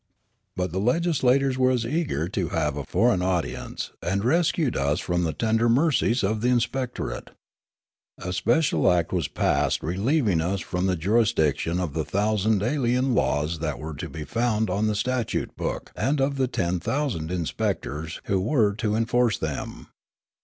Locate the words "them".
19.37-19.85